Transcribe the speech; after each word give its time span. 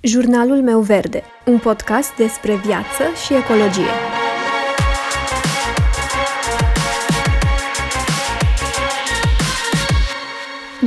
Jurnalul 0.00 0.62
meu 0.62 0.80
verde, 0.80 1.22
un 1.46 1.58
podcast 1.58 2.16
despre 2.16 2.56
viață 2.56 3.02
și 3.26 3.34
ecologie. 3.34 3.90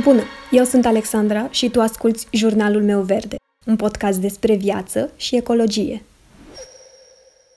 Bună, 0.02 0.22
eu 0.50 0.64
sunt 0.64 0.86
Alexandra 0.86 1.48
și 1.50 1.70
tu 1.70 1.80
asculți 1.80 2.26
Jurnalul 2.30 2.82
meu 2.82 3.00
verde, 3.00 3.36
un 3.66 3.76
podcast 3.76 4.18
despre 4.18 4.54
viață 4.54 5.10
și 5.16 5.36
ecologie. 5.36 6.02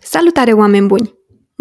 Salutare, 0.01 0.53
oameni 0.53 0.87
buni! 0.87 1.13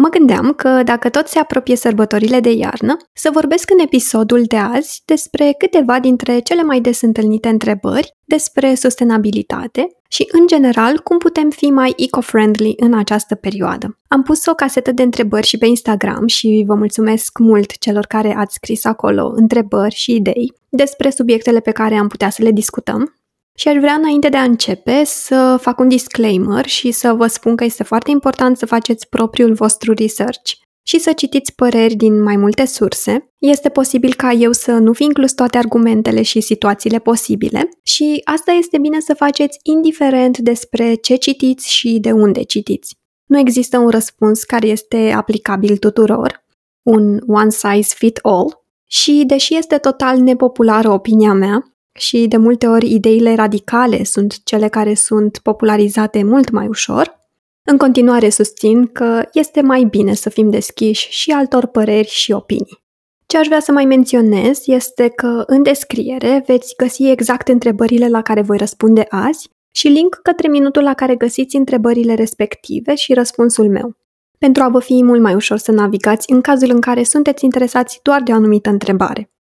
Mă 0.05 0.11
gândeam 0.11 0.53
că 0.53 0.83
dacă 0.83 1.09
tot 1.09 1.27
se 1.27 1.39
apropie 1.39 1.75
sărbătorile 1.75 2.39
de 2.39 2.51
iarnă, 2.51 2.97
să 3.13 3.29
vorbesc 3.33 3.71
în 3.71 3.79
episodul 3.79 4.43
de 4.43 4.55
azi 4.55 5.01
despre 5.05 5.55
câteva 5.57 5.99
dintre 5.99 6.39
cele 6.39 6.63
mai 6.63 6.79
des 6.79 7.01
întâlnite 7.01 7.49
întrebări 7.49 8.15
despre 8.25 8.75
sustenabilitate 8.75 9.87
și, 10.09 10.27
în 10.31 10.47
general, 10.47 10.99
cum 10.99 11.17
putem 11.17 11.49
fi 11.49 11.65
mai 11.65 11.93
eco-friendly 11.97 12.73
în 12.77 12.93
această 12.93 13.35
perioadă. 13.35 13.97
Am 14.07 14.23
pus 14.23 14.45
o 14.45 14.53
casetă 14.53 14.91
de 14.91 15.03
întrebări 15.03 15.47
și 15.47 15.57
pe 15.57 15.65
Instagram 15.65 16.27
și 16.27 16.63
vă 16.67 16.73
mulțumesc 16.73 17.39
mult 17.39 17.77
celor 17.77 18.05
care 18.05 18.35
ați 18.37 18.53
scris 18.53 18.85
acolo 18.85 19.31
întrebări 19.35 19.95
și 19.95 20.15
idei 20.15 20.53
despre 20.69 21.09
subiectele 21.09 21.59
pe 21.59 21.71
care 21.71 21.95
am 21.95 22.07
putea 22.07 22.29
să 22.29 22.43
le 22.43 22.51
discutăm. 22.51 23.13
Și 23.57 23.67
aș 23.67 23.75
vrea 23.75 23.93
înainte 23.93 24.29
de 24.29 24.37
a 24.37 24.43
începe 24.43 25.03
să 25.03 25.57
fac 25.61 25.79
un 25.79 25.87
disclaimer 25.87 26.65
și 26.65 26.91
să 26.91 27.13
vă 27.13 27.27
spun 27.27 27.55
că 27.55 27.63
este 27.63 27.83
foarte 27.83 28.11
important 28.11 28.57
să 28.57 28.65
faceți 28.65 29.09
propriul 29.09 29.53
vostru 29.53 29.93
research 29.93 30.51
și 30.87 30.99
să 30.99 31.13
citiți 31.13 31.55
păreri 31.55 31.95
din 31.95 32.23
mai 32.23 32.35
multe 32.35 32.65
surse. 32.65 33.33
Este 33.37 33.69
posibil 33.69 34.13
ca 34.13 34.31
eu 34.31 34.51
să 34.51 34.71
nu 34.71 34.93
fi 34.93 35.03
inclus 35.03 35.33
toate 35.33 35.57
argumentele 35.57 36.21
și 36.21 36.41
situațiile 36.41 36.99
posibile 36.99 37.69
și 37.83 38.21
asta 38.23 38.51
este 38.51 38.77
bine 38.77 38.99
să 38.99 39.13
faceți 39.13 39.59
indiferent 39.63 40.37
despre 40.37 40.93
ce 40.93 41.15
citiți 41.15 41.73
și 41.73 41.97
de 41.99 42.11
unde 42.11 42.43
citiți. 42.43 42.97
Nu 43.25 43.39
există 43.39 43.77
un 43.77 43.89
răspuns 43.89 44.43
care 44.43 44.67
este 44.67 45.11
aplicabil 45.15 45.77
tuturor, 45.77 46.45
un 46.81 47.19
one 47.27 47.49
size 47.49 47.93
fit 47.97 48.19
all, 48.21 48.63
și 48.87 49.23
deși 49.27 49.55
este 49.55 49.77
total 49.77 50.19
nepopulară 50.19 50.89
opinia 50.89 51.33
mea, 51.33 51.74
și 51.95 52.27
de 52.27 52.37
multe 52.37 52.67
ori 52.67 52.93
ideile 52.93 53.35
radicale 53.35 54.03
sunt 54.03 54.43
cele 54.43 54.67
care 54.67 54.93
sunt 54.93 55.37
popularizate 55.37 56.23
mult 56.23 56.49
mai 56.49 56.67
ușor, 56.67 57.19
în 57.63 57.77
continuare 57.77 58.29
susțin 58.29 58.87
că 58.87 59.29
este 59.33 59.61
mai 59.61 59.83
bine 59.83 60.13
să 60.13 60.29
fim 60.29 60.49
deschiși 60.49 61.07
și 61.09 61.31
altor 61.31 61.65
păreri 61.65 62.07
și 62.07 62.31
opinii. 62.31 62.83
Ce 63.25 63.37
aș 63.37 63.47
vrea 63.47 63.59
să 63.59 63.71
mai 63.71 63.85
menționez 63.85 64.61
este 64.65 65.07
că 65.07 65.43
în 65.47 65.63
descriere 65.63 66.43
veți 66.47 66.73
găsi 66.77 67.09
exact 67.09 67.47
întrebările 67.47 68.09
la 68.09 68.21
care 68.21 68.41
voi 68.41 68.57
răspunde 68.57 69.05
azi 69.09 69.49
și 69.71 69.87
link 69.87 70.19
către 70.23 70.47
minutul 70.47 70.83
la 70.83 70.93
care 70.93 71.15
găsiți 71.15 71.55
întrebările 71.55 72.13
respective 72.13 72.95
și 72.95 73.13
răspunsul 73.13 73.69
meu, 73.69 73.95
pentru 74.37 74.63
a 74.63 74.69
vă 74.69 74.79
fi 74.79 75.03
mult 75.03 75.21
mai 75.21 75.33
ușor 75.33 75.57
să 75.57 75.71
navigați 75.71 76.31
în 76.31 76.41
cazul 76.41 76.69
în 76.69 76.81
care 76.81 77.03
sunteți 77.03 77.43
interesați 77.43 77.99
doar 78.03 78.21
de 78.21 78.31
o 78.31 78.35
anumită 78.35 78.69
întrebare. 78.69 79.34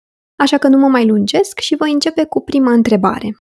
Așa 0.43 0.59
că 0.59 0.69
nu 0.69 0.79
mă 0.79 0.89
mai 0.89 1.07
lungesc 1.07 1.59
și 1.59 1.77
voi 1.77 1.93
începe 1.93 2.25
cu 2.25 2.41
prima 2.41 2.73
întrebare. 2.73 3.37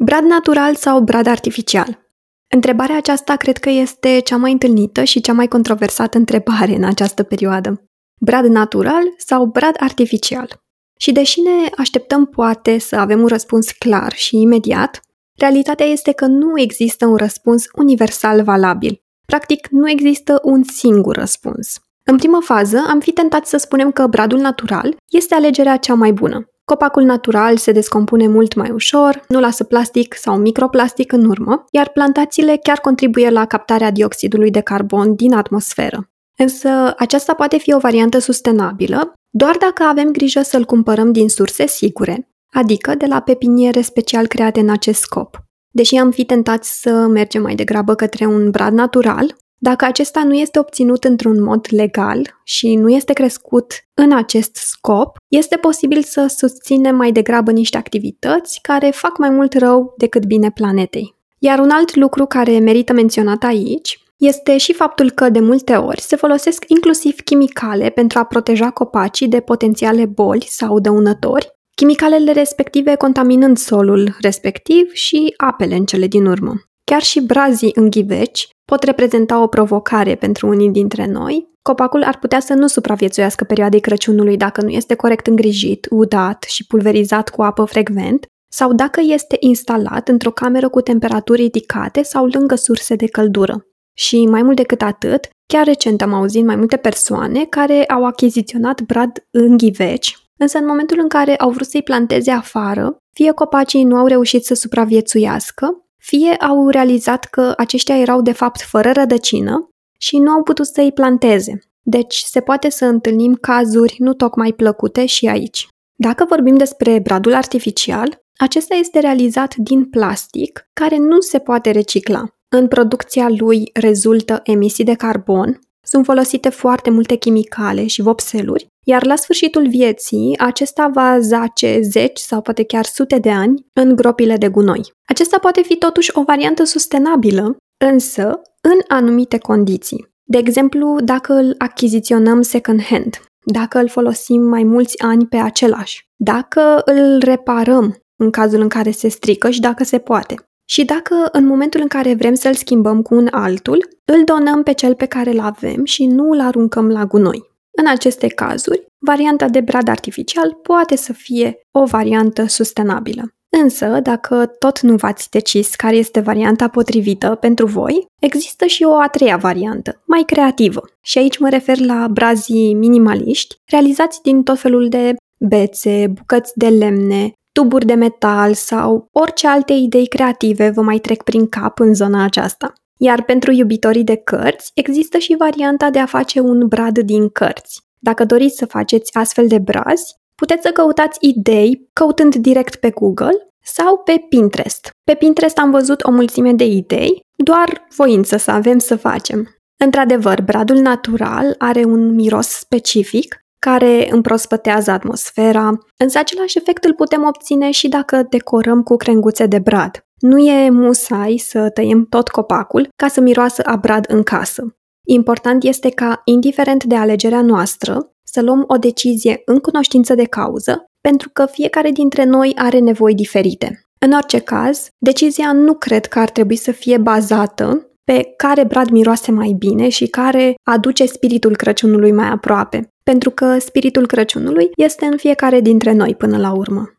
Brad 0.00 0.24
natural 0.24 0.74
sau 0.74 1.00
brad 1.00 1.26
artificial? 1.26 2.10
Întrebarea 2.54 2.96
aceasta 2.96 3.36
cred 3.36 3.58
că 3.58 3.70
este 3.70 4.20
cea 4.20 4.36
mai 4.36 4.52
întâlnită 4.52 5.04
și 5.04 5.20
cea 5.20 5.32
mai 5.32 5.48
controversată 5.48 6.18
întrebare 6.18 6.74
în 6.74 6.84
această 6.84 7.22
perioadă. 7.22 7.84
Brad 8.20 8.44
natural 8.44 9.02
sau 9.16 9.44
brad 9.44 9.74
artificial? 9.78 10.62
Și 10.98 11.12
deși 11.12 11.40
ne 11.40 11.70
așteptăm 11.76 12.26
poate 12.26 12.78
să 12.78 12.96
avem 12.96 13.20
un 13.20 13.26
răspuns 13.26 13.70
clar 13.70 14.12
și 14.12 14.40
imediat, 14.40 15.00
realitatea 15.38 15.86
este 15.86 16.12
că 16.12 16.26
nu 16.26 16.60
există 16.60 17.06
un 17.06 17.16
răspuns 17.16 17.64
universal 17.74 18.42
valabil. 18.42 19.02
Practic, 19.26 19.68
nu 19.70 19.90
există 19.90 20.40
un 20.42 20.62
singur 20.62 21.16
răspuns. 21.16 21.81
În 22.04 22.16
primă 22.16 22.38
fază, 22.40 22.84
am 22.88 23.00
fi 23.00 23.12
tentat 23.12 23.46
să 23.46 23.56
spunem 23.56 23.92
că 23.92 24.06
bradul 24.06 24.38
natural 24.38 24.96
este 25.08 25.34
alegerea 25.34 25.76
cea 25.76 25.94
mai 25.94 26.12
bună. 26.12 26.46
Copacul 26.64 27.02
natural 27.02 27.56
se 27.56 27.72
descompune 27.72 28.28
mult 28.28 28.54
mai 28.54 28.70
ușor, 28.70 29.24
nu 29.28 29.40
lasă 29.40 29.64
plastic 29.64 30.14
sau 30.14 30.36
microplastic 30.36 31.12
în 31.12 31.24
urmă, 31.24 31.64
iar 31.70 31.88
plantațiile 31.88 32.56
chiar 32.62 32.78
contribuie 32.78 33.30
la 33.30 33.44
captarea 33.44 33.90
dioxidului 33.90 34.50
de 34.50 34.60
carbon 34.60 35.14
din 35.14 35.32
atmosferă. 35.32 36.10
Însă, 36.36 36.94
aceasta 36.96 37.34
poate 37.34 37.58
fi 37.58 37.72
o 37.72 37.78
variantă 37.78 38.18
sustenabilă 38.18 39.12
doar 39.30 39.56
dacă 39.56 39.82
avem 39.82 40.10
grijă 40.10 40.42
să-l 40.42 40.64
cumpărăm 40.64 41.12
din 41.12 41.28
surse 41.28 41.66
sigure, 41.66 42.28
adică 42.52 42.94
de 42.94 43.06
la 43.06 43.20
pepiniere 43.20 43.80
special 43.80 44.26
create 44.26 44.60
în 44.60 44.70
acest 44.70 45.00
scop. 45.00 45.36
Deși 45.70 45.96
am 45.96 46.10
fi 46.10 46.24
tentați 46.24 46.80
să 46.80 46.90
mergem 46.90 47.42
mai 47.42 47.54
degrabă 47.54 47.94
către 47.94 48.26
un 48.26 48.50
brad 48.50 48.72
natural, 48.72 49.36
dacă 49.64 49.84
acesta 49.84 50.24
nu 50.24 50.34
este 50.34 50.58
obținut 50.58 51.04
într-un 51.04 51.42
mod 51.42 51.66
legal 51.70 52.40
și 52.44 52.74
nu 52.74 52.88
este 52.88 53.12
crescut 53.12 53.72
în 53.94 54.12
acest 54.12 54.54
scop, 54.54 55.16
este 55.28 55.56
posibil 55.56 56.02
să 56.02 56.26
susținem 56.36 56.96
mai 56.96 57.12
degrabă 57.12 57.50
niște 57.50 57.76
activități 57.76 58.58
care 58.62 58.90
fac 58.90 59.18
mai 59.18 59.30
mult 59.30 59.54
rău 59.54 59.94
decât 59.96 60.24
bine 60.24 60.50
planetei. 60.50 61.14
Iar 61.38 61.58
un 61.58 61.70
alt 61.70 61.94
lucru 61.94 62.26
care 62.26 62.58
merită 62.58 62.92
menționat 62.92 63.42
aici 63.42 64.02
este 64.16 64.56
și 64.56 64.72
faptul 64.72 65.10
că 65.10 65.28
de 65.28 65.40
multe 65.40 65.74
ori 65.74 66.00
se 66.00 66.16
folosesc 66.16 66.64
inclusiv 66.66 67.20
chimicale 67.20 67.88
pentru 67.88 68.18
a 68.18 68.24
proteja 68.24 68.70
copacii 68.70 69.28
de 69.28 69.40
potențiale 69.40 70.06
boli 70.06 70.46
sau 70.48 70.80
dăunători, 70.80 71.50
chimicalele 71.74 72.32
respective 72.32 72.94
contaminând 72.94 73.58
solul 73.58 74.16
respectiv 74.20 74.92
și 74.92 75.34
apele 75.36 75.74
în 75.74 75.84
cele 75.84 76.06
din 76.06 76.26
urmă. 76.26 76.54
Chiar 76.84 77.02
și 77.02 77.20
brazii 77.20 77.72
în 77.74 77.90
ghiveci 77.90 78.48
pot 78.64 78.82
reprezenta 78.82 79.42
o 79.42 79.46
provocare 79.46 80.14
pentru 80.14 80.48
unii 80.48 80.70
dintre 80.70 81.06
noi. 81.06 81.50
Copacul 81.62 82.02
ar 82.02 82.18
putea 82.18 82.40
să 82.40 82.54
nu 82.54 82.66
supraviețuiască 82.66 83.44
perioadei 83.44 83.80
Crăciunului 83.80 84.36
dacă 84.36 84.62
nu 84.62 84.68
este 84.68 84.94
corect 84.94 85.26
îngrijit, 85.26 85.86
udat 85.90 86.42
și 86.42 86.66
pulverizat 86.66 87.28
cu 87.28 87.42
apă 87.42 87.64
frecvent, 87.64 88.26
sau 88.52 88.72
dacă 88.72 89.00
este 89.04 89.36
instalat 89.40 90.08
într-o 90.08 90.30
cameră 90.30 90.68
cu 90.68 90.80
temperaturi 90.80 91.42
ridicate 91.42 92.02
sau 92.02 92.26
lângă 92.26 92.54
surse 92.54 92.94
de 92.94 93.06
căldură. 93.06 93.66
Și 93.96 94.26
mai 94.26 94.42
mult 94.42 94.56
decât 94.56 94.82
atât, 94.82 95.28
chiar 95.46 95.64
recent 95.64 96.02
am 96.02 96.12
auzit 96.12 96.44
mai 96.44 96.56
multe 96.56 96.76
persoane 96.76 97.44
care 97.44 97.84
au 97.84 98.04
achiziționat 98.04 98.80
brad 98.80 99.26
în 99.30 99.56
ghiveci, 99.56 100.16
însă 100.38 100.58
în 100.58 100.66
momentul 100.66 100.98
în 101.00 101.08
care 101.08 101.36
au 101.36 101.50
vrut 101.50 101.66
să-i 101.66 101.82
planteze 101.82 102.30
afară, 102.30 102.96
fie 103.14 103.32
copacii 103.32 103.84
nu 103.84 103.96
au 103.96 104.06
reușit 104.06 104.44
să 104.44 104.54
supraviețuiască, 104.54 105.81
fie 106.04 106.34
au 106.34 106.68
realizat 106.68 107.24
că 107.24 107.52
aceștia 107.56 107.98
erau 107.98 108.22
de 108.22 108.32
fapt 108.32 108.60
fără 108.60 108.90
rădăcină 108.92 109.68
și 109.98 110.18
nu 110.18 110.30
au 110.30 110.42
putut 110.42 110.66
să 110.66 110.80
îi 110.80 110.92
planteze. 110.92 111.58
Deci 111.82 112.22
se 112.26 112.40
poate 112.40 112.70
să 112.70 112.84
întâlnim 112.84 113.34
cazuri 113.34 113.96
nu 113.98 114.14
tocmai 114.14 114.52
plăcute 114.52 115.06
și 115.06 115.26
aici. 115.26 115.68
Dacă 115.94 116.24
vorbim 116.28 116.56
despre 116.56 116.98
bradul 116.98 117.34
artificial, 117.34 118.22
acesta 118.36 118.74
este 118.74 118.98
realizat 118.98 119.56
din 119.56 119.84
plastic 119.84 120.68
care 120.72 120.96
nu 120.96 121.20
se 121.20 121.38
poate 121.38 121.70
recicla. 121.70 122.24
În 122.48 122.68
producția 122.68 123.28
lui 123.28 123.70
rezultă 123.72 124.40
emisii 124.44 124.84
de 124.84 124.94
carbon, 124.94 125.58
sunt 125.82 126.04
folosite 126.04 126.48
foarte 126.48 126.90
multe 126.90 127.14
chimicale 127.14 127.86
și 127.86 128.02
vopseluri, 128.02 128.66
iar 128.84 129.06
la 129.06 129.16
sfârșitul 129.16 129.68
vieții, 129.68 130.38
acesta 130.38 130.90
va 130.94 131.20
zace 131.20 131.80
zeci 131.80 132.18
sau 132.18 132.40
poate 132.40 132.64
chiar 132.64 132.84
sute 132.84 133.18
de 133.18 133.30
ani 133.30 133.66
în 133.72 133.96
gropile 133.96 134.36
de 134.36 134.48
gunoi. 134.48 134.92
Acesta 135.08 135.38
poate 135.38 135.62
fi 135.62 135.76
totuși 135.76 136.10
o 136.14 136.22
variantă 136.22 136.64
sustenabilă, 136.64 137.56
însă 137.84 138.40
în 138.60 138.78
anumite 138.88 139.38
condiții. 139.38 140.10
De 140.24 140.38
exemplu, 140.38 141.00
dacă 141.00 141.32
îl 141.32 141.54
achiziționăm 141.58 142.42
second-hand, 142.42 143.22
dacă 143.44 143.78
îl 143.78 143.88
folosim 143.88 144.42
mai 144.42 144.62
mulți 144.62 145.02
ani 145.02 145.26
pe 145.26 145.36
același, 145.36 146.06
dacă 146.16 146.82
îl 146.84 147.18
reparăm 147.18 147.96
în 148.16 148.30
cazul 148.30 148.60
în 148.60 148.68
care 148.68 148.90
se 148.90 149.08
strică 149.08 149.50
și 149.50 149.60
dacă 149.60 149.84
se 149.84 149.98
poate. 149.98 150.34
Și 150.68 150.84
dacă 150.84 151.28
în 151.32 151.46
momentul 151.46 151.80
în 151.80 151.88
care 151.88 152.14
vrem 152.14 152.34
să-l 152.34 152.54
schimbăm 152.54 153.02
cu 153.02 153.14
un 153.14 153.28
altul, 153.30 153.88
îl 154.04 154.24
donăm 154.24 154.62
pe 154.62 154.72
cel 154.72 154.94
pe 154.94 155.06
care 155.06 155.30
îl 155.30 155.40
avem 155.40 155.84
și 155.84 156.06
nu 156.06 156.30
îl 156.30 156.40
aruncăm 156.40 156.88
la 156.88 157.04
gunoi. 157.04 157.51
În 157.78 157.86
aceste 157.86 158.26
cazuri, 158.26 158.86
varianta 158.98 159.48
de 159.48 159.60
brad 159.60 159.88
artificial 159.88 160.58
poate 160.62 160.96
să 160.96 161.12
fie 161.12 161.58
o 161.70 161.84
variantă 161.84 162.46
sustenabilă. 162.46 163.34
Însă, 163.62 164.00
dacă 164.02 164.46
tot 164.58 164.80
nu 164.80 164.96
v-ați 164.96 165.30
decis 165.30 165.74
care 165.74 165.96
este 165.96 166.20
varianta 166.20 166.68
potrivită 166.68 167.34
pentru 167.40 167.66
voi, 167.66 168.06
există 168.20 168.66
și 168.66 168.82
o 168.84 168.94
a 168.94 169.08
treia 169.08 169.36
variantă, 169.36 170.02
mai 170.06 170.22
creativă. 170.26 170.80
Și 171.02 171.18
aici 171.18 171.38
mă 171.38 171.48
refer 171.48 171.78
la 171.78 172.08
brazii 172.10 172.74
minimaliști, 172.74 173.54
realizați 173.70 174.22
din 174.22 174.42
tot 174.42 174.58
felul 174.58 174.88
de 174.88 175.14
bețe, 175.38 176.06
bucăți 176.06 176.52
de 176.54 176.68
lemne, 176.68 177.32
tuburi 177.52 177.86
de 177.86 177.94
metal 177.94 178.54
sau 178.54 179.08
orice 179.12 179.48
alte 179.48 179.72
idei 179.72 180.06
creative 180.06 180.70
vă 180.70 180.82
mai 180.82 180.98
trec 180.98 181.22
prin 181.22 181.48
cap 181.48 181.78
în 181.78 181.94
zona 181.94 182.24
aceasta. 182.24 182.72
Iar 183.04 183.22
pentru 183.22 183.52
iubitorii 183.52 184.04
de 184.04 184.16
cărți, 184.16 184.70
există 184.74 185.18
și 185.18 185.36
varianta 185.38 185.90
de 185.90 185.98
a 185.98 186.06
face 186.06 186.40
un 186.40 186.66
brad 186.68 186.98
din 186.98 187.28
cărți. 187.28 187.80
Dacă 187.98 188.24
doriți 188.24 188.56
să 188.56 188.66
faceți 188.66 189.14
astfel 189.14 189.48
de 189.48 189.58
brazi, 189.58 190.16
puteți 190.34 190.62
să 190.62 190.70
căutați 190.70 191.18
idei 191.20 191.88
căutând 191.92 192.34
direct 192.34 192.74
pe 192.74 192.90
Google 192.90 193.48
sau 193.64 193.98
pe 193.98 194.24
Pinterest. 194.28 194.90
Pe 195.04 195.14
Pinterest 195.14 195.58
am 195.58 195.70
văzut 195.70 196.02
o 196.02 196.10
mulțime 196.10 196.52
de 196.52 196.64
idei, 196.64 197.20
doar 197.36 197.86
voință 197.96 198.36
să 198.36 198.50
avem 198.50 198.78
să 198.78 198.96
facem. 198.96 199.48
Într-adevăr, 199.76 200.42
bradul 200.42 200.76
natural 200.76 201.54
are 201.58 201.84
un 201.84 202.14
miros 202.14 202.48
specific 202.48 203.44
care 203.58 204.08
împrospătează 204.10 204.90
atmosfera, 204.90 205.78
însă 205.96 206.18
același 206.18 206.58
efect 206.58 206.84
îl 206.84 206.94
putem 206.94 207.24
obține 207.26 207.70
și 207.70 207.88
dacă 207.88 208.26
decorăm 208.28 208.82
cu 208.82 208.96
crenguțe 208.96 209.46
de 209.46 209.58
brad. 209.58 210.04
Nu 210.22 210.38
e 210.38 210.70
musai 210.70 211.36
să 211.36 211.70
tăiem 211.70 212.04
tot 212.04 212.28
copacul 212.28 212.88
ca 212.96 213.08
să 213.08 213.20
miroasă 213.20 213.62
a 213.62 213.76
brad 213.76 214.04
în 214.08 214.22
casă. 214.22 214.76
Important 215.06 215.64
este 215.64 215.90
ca, 215.90 216.20
indiferent 216.24 216.84
de 216.84 216.94
alegerea 216.94 217.42
noastră, 217.42 218.12
să 218.22 218.42
luăm 218.42 218.64
o 218.66 218.76
decizie 218.76 219.42
în 219.44 219.58
cunoștință 219.58 220.14
de 220.14 220.24
cauză, 220.24 220.84
pentru 221.00 221.30
că 221.32 221.46
fiecare 221.46 221.90
dintre 221.90 222.24
noi 222.24 222.52
are 222.56 222.78
nevoi 222.78 223.14
diferite. 223.14 223.86
În 223.98 224.12
orice 224.12 224.38
caz, 224.38 224.88
decizia 224.98 225.52
nu 225.52 225.74
cred 225.74 226.06
că 226.06 226.18
ar 226.18 226.30
trebui 226.30 226.56
să 226.56 226.72
fie 226.72 226.98
bazată 226.98 227.86
pe 228.04 228.32
care 228.36 228.64
brad 228.64 228.88
miroase 228.88 229.32
mai 229.32 229.54
bine 229.58 229.88
și 229.88 230.06
care 230.06 230.54
aduce 230.62 231.06
spiritul 231.06 231.56
Crăciunului 231.56 232.12
mai 232.12 232.28
aproape, 232.28 232.88
pentru 233.02 233.30
că 233.30 233.58
spiritul 233.58 234.06
Crăciunului 234.06 234.70
este 234.76 235.04
în 235.04 235.16
fiecare 235.16 235.60
dintre 235.60 235.92
noi 235.92 236.14
până 236.14 236.38
la 236.38 236.52
urmă. 236.52 236.90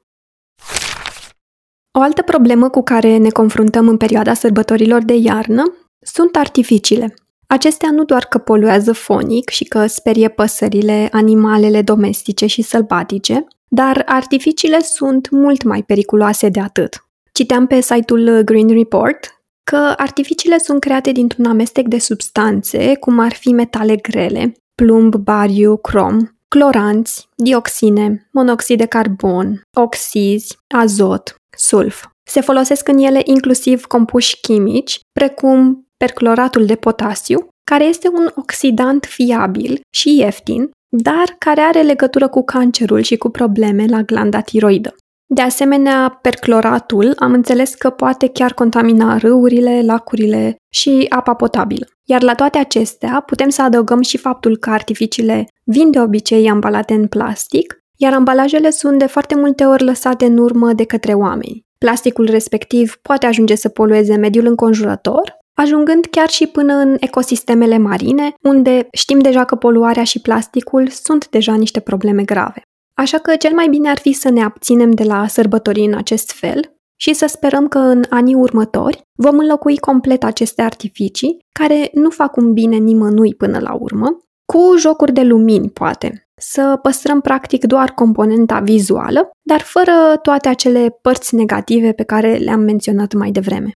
O 1.98 2.02
altă 2.02 2.22
problemă 2.22 2.70
cu 2.70 2.84
care 2.84 3.18
ne 3.18 3.30
confruntăm 3.30 3.88
în 3.88 3.98
perioada 3.98 4.34
sărbătorilor 4.34 5.04
de 5.04 5.14
iarnă 5.14 5.64
sunt 6.00 6.36
artificiile. 6.36 7.14
Acestea 7.48 7.92
nu 7.92 8.04
doar 8.04 8.26
că 8.26 8.38
poluează 8.38 8.94
fonic 8.94 9.50
și 9.50 9.64
că 9.64 9.86
sperie 9.86 10.30
păsările, 10.30 11.10
animalele 11.12 11.82
domestice 11.82 12.46
și 12.46 12.62
sălbatice, 12.62 13.46
dar 13.68 14.04
artificiile 14.06 14.80
sunt 14.80 15.30
mult 15.30 15.64
mai 15.64 15.84
periculoase 15.84 16.50
de 16.50 16.60
atât. 16.60 17.06
Citeam 17.32 17.68
pe 17.68 17.82
site-ul 17.82 18.42
Green 18.42 18.68
Report 18.68 19.44
că 19.64 19.94
artificiile 19.98 20.58
sunt 20.58 20.80
create 20.80 21.12
dintr-un 21.12 21.46
amestec 21.46 21.88
de 21.88 22.00
substanțe, 22.00 22.96
cum 22.96 23.20
ar 23.20 23.34
fi 23.34 23.50
metale 23.50 23.96
grele, 23.96 24.54
plumb, 24.76 25.16
bariu, 25.16 25.78
crom, 25.78 26.18
cloranți, 26.48 27.28
dioxine, 27.36 28.28
monoxid 28.32 28.78
de 28.78 28.86
carbon, 28.86 29.62
oxizi, 29.74 30.58
azot, 30.68 31.36
sulf. 31.58 32.06
Se 32.30 32.42
folosesc 32.42 32.88
în 32.88 32.98
ele 32.98 33.22
inclusiv 33.24 33.86
compuși 33.86 34.40
chimici, 34.42 35.00
precum 35.12 35.88
percloratul 35.98 36.66
de 36.66 36.76
potasiu, 36.76 37.48
care 37.64 37.84
este 37.84 38.08
un 38.08 38.30
oxidant 38.36 39.06
fiabil 39.06 39.82
și 39.96 40.18
ieftin, 40.18 40.72
dar 40.98 41.36
care 41.38 41.62
are 41.62 41.82
legătură 41.82 42.28
cu 42.28 42.44
cancerul 42.44 43.02
și 43.02 43.18
cu 43.18 43.30
probleme 43.30 43.86
la 43.86 44.02
glanda 44.02 44.42
tiroidă. 44.42 44.96
De 45.34 45.42
asemenea, 45.42 46.20
percloratul 46.22 47.14
am 47.16 47.34
înțeles 47.34 47.74
că 47.74 47.90
poate 47.90 48.28
chiar 48.28 48.54
contamina 48.54 49.18
râurile, 49.18 49.82
lacurile 49.82 50.56
și 50.74 51.06
apa 51.10 51.34
potabilă. 51.34 51.86
Iar 52.10 52.22
la 52.22 52.36
toate 52.36 52.58
acestea 52.58 53.24
putem 53.26 53.50
să 53.50 53.62
adăugăm 53.62 54.02
și 54.02 54.18
faptul 54.18 54.58
că 54.58 54.70
artificiile 54.70 55.48
vin 55.64 55.92
de 55.92 56.00
obicei 56.00 56.50
ambalate 56.50 56.94
în 56.94 57.08
plastic, 57.08 57.78
iar 57.98 58.14
ambalajele 58.14 58.70
sunt 58.70 59.00
de 59.00 59.06
foarte 59.06 59.36
multe 59.36 59.66
ori 59.66 59.84
lăsate 59.84 60.26
în 60.26 60.38
urmă 60.38 60.74
de 60.74 60.84
către 60.84 61.14
oameni. 61.14 61.66
Plasticul 61.78 62.26
respectiv 62.26 62.96
poate 63.02 63.26
ajunge 63.26 63.56
să 63.56 63.70
polueze 63.70 64.16
mediul 64.16 64.46
înconjurător, 64.46 65.38
ajungând 65.54 66.06
chiar 66.06 66.30
și 66.30 66.48
până 66.48 66.74
în 66.74 66.96
ecosistemele 67.00 67.78
marine, 67.78 68.34
unde 68.42 68.88
știm 68.92 69.20
deja 69.20 69.44
că 69.44 69.56
poluarea 69.56 70.04
și 70.04 70.22
plasticul 70.22 70.88
sunt 70.88 71.30
deja 71.30 71.56
niște 71.56 71.80
probleme 71.80 72.24
grave. 72.24 72.62
Așa 72.94 73.18
că 73.18 73.36
cel 73.36 73.54
mai 73.54 73.68
bine 73.70 73.90
ar 73.90 73.98
fi 73.98 74.12
să 74.12 74.30
ne 74.30 74.44
abținem 74.44 74.92
de 74.92 75.04
la 75.04 75.28
sărbători 75.28 75.86
în 75.86 75.94
acest 75.94 76.32
fel 76.32 76.74
și 77.00 77.14
să 77.14 77.26
sperăm 77.26 77.68
că 77.68 77.78
în 77.78 78.04
anii 78.10 78.36
următori 78.36 79.02
vom 79.16 79.38
înlocui 79.38 79.78
complet 79.78 80.24
aceste 80.24 80.62
artificii, 80.62 81.38
care 81.60 81.90
nu 81.94 82.10
fac 82.10 82.36
un 82.36 82.54
bine 82.54 82.76
nimănui 82.76 83.36
până 83.36 83.60
la 83.60 83.74
urmă, 83.74 84.24
cu 84.46 84.78
jocuri 84.78 85.14
de 85.14 85.22
lumini, 85.22 85.70
poate. 85.70 86.28
Să 86.46 86.80
păstrăm 86.82 87.22
practic 87.22 87.66
doar 87.66 87.90
componenta 87.90 88.60
vizuală, 88.60 89.30
dar 89.42 89.62
fără 89.62 89.92
toate 90.22 90.50
acele 90.50 90.90
părți 91.02 91.36
negative 91.36 91.92
pe 91.92 92.04
care 92.04 92.36
le-am 92.36 92.60
menționat 92.60 93.14
mai 93.14 93.32
devreme. 93.32 93.72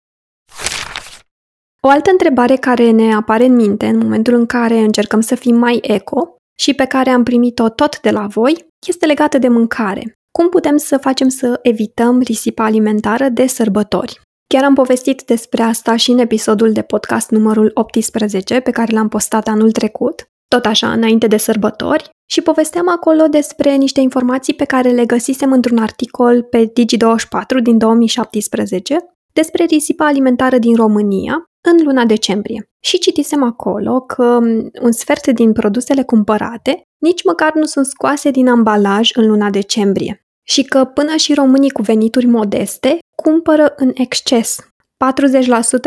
O 1.80 1.88
altă 1.88 2.10
întrebare 2.10 2.56
care 2.56 2.90
ne 2.90 3.14
apare 3.14 3.44
în 3.44 3.54
minte 3.54 3.86
în 3.86 3.98
momentul 3.98 4.34
în 4.34 4.46
care 4.46 4.78
încercăm 4.78 5.20
să 5.20 5.34
fim 5.34 5.56
mai 5.56 5.78
eco 5.82 6.36
și 6.58 6.74
pe 6.74 6.84
care 6.84 7.10
am 7.10 7.22
primit-o 7.22 7.68
tot 7.68 8.00
de 8.00 8.10
la 8.10 8.26
voi 8.26 8.66
este 8.86 9.06
legată 9.06 9.38
de 9.38 9.48
mâncare. 9.48 10.12
Cum 10.38 10.48
putem 10.48 10.76
să 10.76 10.96
facem 10.96 11.28
să 11.28 11.58
evităm 11.62 12.20
risipa 12.20 12.64
alimentară 12.64 13.28
de 13.28 13.46
sărbători? 13.46 14.20
Chiar 14.46 14.64
am 14.64 14.74
povestit 14.74 15.22
despre 15.22 15.62
asta 15.62 15.96
și 15.96 16.10
în 16.10 16.18
episodul 16.18 16.72
de 16.72 16.82
podcast 16.82 17.30
numărul 17.30 17.70
18 17.74 18.60
pe 18.60 18.70
care 18.70 18.92
l-am 18.92 19.08
postat 19.08 19.48
anul 19.48 19.72
trecut, 19.72 20.28
tot 20.48 20.64
așa, 20.66 20.92
înainte 20.92 21.26
de 21.26 21.36
sărbători, 21.36 22.10
și 22.30 22.40
povesteam 22.40 22.88
acolo 22.88 23.26
despre 23.26 23.74
niște 23.74 24.00
informații 24.00 24.54
pe 24.54 24.64
care 24.64 24.90
le 24.90 25.06
găsisem 25.06 25.52
într-un 25.52 25.78
articol 25.78 26.42
pe 26.42 26.66
Digi24 26.66 27.62
din 27.62 27.78
2017 27.78 28.98
despre 29.32 29.64
risipa 29.64 30.06
alimentară 30.06 30.58
din 30.58 30.76
România 30.76 31.44
în 31.68 31.84
luna 31.84 32.04
decembrie. 32.04 32.70
Și 32.84 32.98
citisem 32.98 33.42
acolo 33.42 34.00
că 34.00 34.38
un 34.82 34.92
sfert 34.92 35.26
din 35.26 35.52
produsele 35.52 36.02
cumpărate 36.02 36.82
nici 36.98 37.24
măcar 37.24 37.54
nu 37.54 37.64
sunt 37.64 37.86
scoase 37.86 38.30
din 38.30 38.48
ambalaj 38.48 39.10
în 39.14 39.26
luna 39.26 39.50
decembrie 39.50 40.22
și 40.46 40.62
că 40.62 40.84
până 40.84 41.16
și 41.16 41.34
românii 41.34 41.70
cu 41.70 41.82
venituri 41.82 42.26
modeste 42.26 42.98
cumpără 43.22 43.72
în 43.76 43.90
exces. 43.94 44.58